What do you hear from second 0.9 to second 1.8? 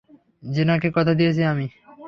কথা দিয়েছি আমি।